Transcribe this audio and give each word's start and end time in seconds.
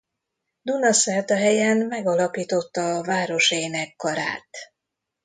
Dunaszerdahelyen 0.61 1.77
megalapította 1.77 2.95
a 2.95 3.03
város 3.03 3.51
énekkarát. 3.51 4.49